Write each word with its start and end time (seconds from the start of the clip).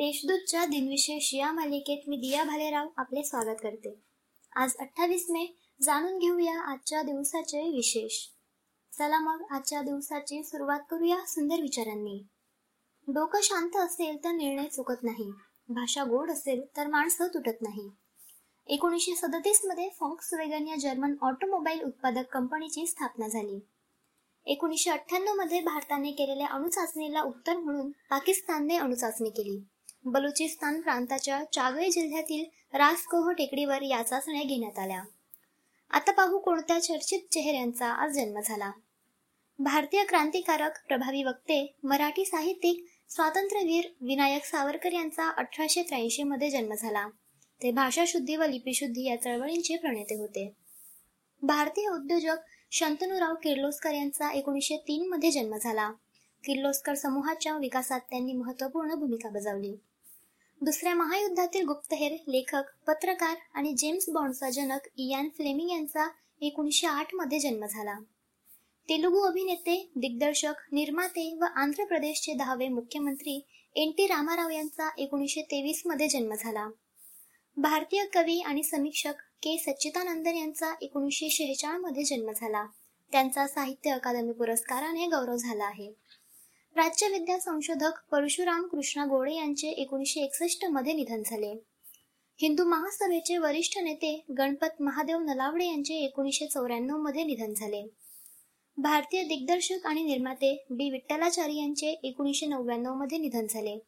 देशदूतच्या 0.00 0.66
दिनविशेष 0.66 1.34
या 1.34 1.52
मालिकेत 1.52 2.08
मी 2.08 2.16
दिया 2.16 2.44
भालेराव 2.44 2.88
आपले 2.96 3.22
स्वागत 3.22 3.56
करते. 3.62 3.94
आज 4.56 4.76
अठ्ठावीस 4.80 5.26
मे 5.30 5.58
जाणून 5.82 6.18
घेऊया 6.18 6.60
आजच्या 6.60 7.02
दिवसाचे 7.02 7.70
विशेष. 7.70 8.26
चला 8.98 9.20
मग 9.20 9.42
आजच्या 9.50 9.82
दिवसाची 9.82 10.44
सुरुवात 10.44 10.80
करूया 10.90 11.16
सुंदर 11.26 11.60
विचारांनी. 11.60 12.26
डोकं 13.08 13.40
शांत 13.42 13.76
असेल 13.76 14.24
तर 14.24 14.30
निर्णय 14.30 14.66
चुकत 14.66 15.02
नाही. 15.02 15.30
भाषा 15.68 16.04
गोड 16.04 16.30
असेल 16.30 16.62
तर 16.76 16.86
माणसं 16.86 17.26
तुटत 17.26 17.62
नाही. 17.62 17.90
एकोणीसशे 18.66 19.16
सदतीसमध्ये 19.16 19.88
फॉक्स 20.00 20.34
वेगन 20.34 20.68
या 20.68 20.76
जर्मन 20.76 21.14
ऑटोमोबाईल 21.22 21.82
उत्पादक 21.82 22.32
कंपनीची 22.32 22.86
स्थापना 22.86 23.28
झाली. 23.28 23.60
एकोणीसशे 24.46 24.90
अठ्ठ्याण्णवमध्ये 24.90 25.60
भारताने 25.60 26.10
केलेल्या 26.10 26.46
अणुचाचणीला 26.46 27.22
उत्तर 27.22 27.56
म्हणून 27.56 27.90
पाकिस्तानने 27.90 28.76
अणुचाचणी 28.76 29.30
केली. 29.30 29.64
बलुचिस्तान 30.04 30.80
प्रांताच्या 30.80 31.44
चागळे 31.52 31.90
जिल्ह्यातील 31.90 32.44
रासकोह 32.76 33.30
टेकडीवर 33.30 33.82
या 33.82 34.02
चाचण्या 34.02 34.42
घेण्यात 34.42 34.78
आल्या. 34.78 35.02
आता 35.90 36.12
पाहू 36.12 36.38
कोणत्या 36.38 36.78
चर्चित 36.78 37.20
चेहऱ्यांचा 37.32 37.86
आज 37.86 38.10
जन्म 38.10 38.40
झाला. 38.44 38.70
भारतीय 39.58 40.04
क्रांतिकारक 40.04 40.86
प्रभावी 40.88 41.22
वक्ते 41.22 41.76
मराठी 41.82 42.24
साहित्यिक 42.24 42.84
स्वातंत्र्यवीर 43.08 43.84
विनायक 44.00 44.44
सावरकर 44.44 44.92
यांचा 44.92 45.30
अठराशे 45.30 45.82
त्र्याऐंशी 45.82 46.22
मध्ये 46.22 46.50
जन्म 46.50 46.74
झाला. 46.74 47.08
ते 47.62 47.70
भाषाशुद्धी 47.70 48.36
व 48.36 48.42
लिपीशुद्धी 48.42 49.06
या 49.08 49.22
चळवळींचे 49.22 49.76
प्रणेते 49.76 50.14
होते. 50.14 50.52
भारतीय 51.42 51.88
उद्योजक 51.88 52.36
शंतनुराव 52.70 53.34
किर्लोस्कर 53.34 53.92
यांचा 53.92 54.32
एकोणीसशे 54.32 54.76
तीन 54.76 55.08
मध्ये 55.08 55.30
जन्म 55.30 55.56
झाला. 55.56 55.90
किर्लोस्कर 56.44 56.94
समूहाच्या 56.94 57.56
विकासात 57.56 58.00
त्यांनी 58.00 58.32
महत्त्वपूर्ण 58.32 58.94
भूमिका 58.94 59.28
बजावली. 59.28 59.76
दुसऱ्या 60.62 60.94
महायुद्धातील 60.94 61.66
गुप्तहेर 61.66 62.12
लेखक 62.28 62.62
पत्रकार 62.86 63.36
आणि 63.54 63.72
जेम्स 63.72 64.08
बॉन्डचा 64.08 64.50
जनक 64.50 64.88
इयान 64.96 65.28
फ्लेमिंग 65.28 65.70
यांचा 65.70 66.08
एकोणीसशे 66.40 66.86
आठमध्ये 66.86 67.38
जन्म 67.38 67.66
झाला. 67.66 67.94
तेलुगू 68.88 69.20
अभिनेते 69.20 69.90
दिग्दर्शक 69.96 70.52
निर्माते 70.72 71.38
व 71.40 71.44
आंध्र 71.56 71.84
प्रदेशचे 71.84 72.32
दहावे 72.32 72.68
मुख्यमंत्री 72.68 73.46
एन 73.76 73.90
टी 73.90 74.06
रामाराव 74.06 74.48
यांचा 74.48 74.90
एकोणीसशे 74.98 75.42
तेवीसमध्ये 75.42 76.08
जन्म 76.08 76.34
झाला. 76.38 76.68
भारतीय 77.56 78.04
कवी 78.04 78.40
आणि 78.40 78.62
समीक्षक 78.62 79.14
के 79.42 79.56
सच्चिदानंदन 79.58 80.36
यांचा 80.36 80.74
एकोणीसशे 80.80 81.30
शेहेचाळमध्ये 81.30 82.04
जन्म 82.04 82.30
झाला. 82.36 82.66
त्यांचा 83.12 83.46
साहित्य 83.46 83.90
अकादमी 83.90 84.32
पुरस्काराने 84.32 85.06
गौरव 85.06 85.36
झाला 85.36 85.64
आहे. 85.64 85.92
राज्यविद्या 86.76 87.38
संशोधक 87.38 87.92
परशुराम 88.10 88.66
कृष्णा 88.66 89.04
गोडे 89.04 89.34
यांचे 89.34 89.68
एकोणीसशे 89.68 90.20
एकसष्टमध्ये 90.20 90.92
निधन 90.92 91.22
झाले. 91.26 91.64
हिंदू 92.40 92.64
महासभेचे 92.64 93.38
वरिष्ठ 93.38 93.78
नेते 93.78 94.24
गणपत 94.38 94.82
महादेव 94.82 95.18
नलावडे 95.18 95.66
यांचे 95.66 95.94
एकोणीसशे 95.94 96.46
चौऱ्याण्णवमध्ये 96.46 97.24
निधन 97.24 97.54
झाले. 97.54 97.88
भारतीय 98.76 99.22
दिग्दर्शक 99.22 99.86
आणि 99.86 100.02
निर्माते 100.02 100.66
बी. 100.70 100.90
विठ्ठलाचारी 100.90 101.56
यांचे 101.56 101.86
एकोणीसशे 101.86 102.46
नव्याण्णवमध्ये 102.46 103.18
निधन 103.18 103.46
झाले. 103.50 103.78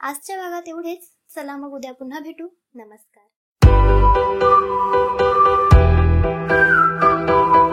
आजच्या 0.00 0.36
भागात 0.36 0.62
एवढेच. 0.66 1.10
चला 1.34 1.56
मग 1.56 1.72
उद्या 1.72 1.92
पुन्हा 1.92 2.20
भेटू. 2.20 2.48
नमस्कार. 2.74 3.24